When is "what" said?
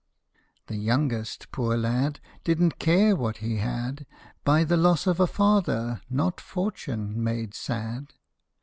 3.15-3.37